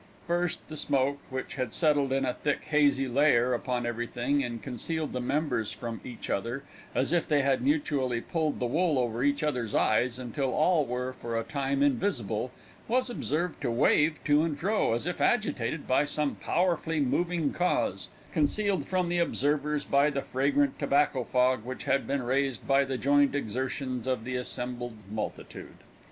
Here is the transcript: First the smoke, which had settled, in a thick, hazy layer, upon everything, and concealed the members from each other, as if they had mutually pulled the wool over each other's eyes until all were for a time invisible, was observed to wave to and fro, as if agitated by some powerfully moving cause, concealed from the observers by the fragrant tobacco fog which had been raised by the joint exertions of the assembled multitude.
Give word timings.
First 0.25 0.67
the 0.67 0.75
smoke, 0.75 1.19
which 1.29 1.53
had 1.53 1.75
settled, 1.75 2.11
in 2.11 2.25
a 2.25 2.33
thick, 2.33 2.63
hazy 2.71 3.07
layer, 3.07 3.53
upon 3.53 3.85
everything, 3.85 4.43
and 4.43 4.59
concealed 4.59 5.13
the 5.13 5.21
members 5.21 5.71
from 5.71 6.01
each 6.03 6.27
other, 6.27 6.63
as 6.95 7.13
if 7.13 7.27
they 7.27 7.43
had 7.43 7.61
mutually 7.61 8.19
pulled 8.19 8.59
the 8.59 8.65
wool 8.65 8.97
over 8.97 9.23
each 9.23 9.43
other's 9.43 9.75
eyes 9.75 10.17
until 10.17 10.55
all 10.55 10.87
were 10.87 11.13
for 11.13 11.37
a 11.37 11.43
time 11.43 11.83
invisible, 11.83 12.49
was 12.87 13.11
observed 13.11 13.61
to 13.61 13.69
wave 13.69 14.17
to 14.23 14.41
and 14.41 14.57
fro, 14.57 14.93
as 14.93 15.05
if 15.05 15.21
agitated 15.21 15.87
by 15.87 16.03
some 16.03 16.33
powerfully 16.33 16.99
moving 16.99 17.53
cause, 17.53 18.07
concealed 18.31 18.87
from 18.87 19.07
the 19.07 19.19
observers 19.19 19.85
by 19.85 20.09
the 20.09 20.23
fragrant 20.23 20.79
tobacco 20.79 21.23
fog 21.23 21.63
which 21.63 21.83
had 21.83 22.07
been 22.07 22.23
raised 22.23 22.65
by 22.67 22.83
the 22.83 22.97
joint 22.97 23.35
exertions 23.35 24.07
of 24.07 24.23
the 24.23 24.35
assembled 24.35 24.93
multitude. 25.11 25.77